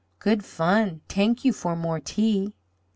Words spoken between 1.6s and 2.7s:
more tea."